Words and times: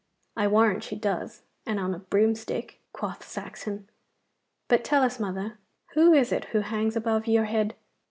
'I 0.35 0.47
warrant 0.47 0.83
she 0.83 0.95
does, 0.95 1.43
and 1.63 1.79
on 1.79 1.93
a 1.93 1.99
broomstick,' 1.99 2.81
quoth 2.91 3.23
Saxon; 3.23 3.87
'but 4.67 4.83
tell 4.83 5.03
us, 5.03 5.19
mother, 5.19 5.59
who 5.93 6.11
is 6.11 6.31
it 6.31 6.45
who 6.45 6.61
hangs 6.61 6.95
above 6.95 7.27
your 7.27 7.45
head? 7.45 7.75